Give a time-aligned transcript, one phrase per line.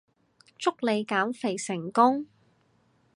[0.57, 2.25] 祝你減肥成功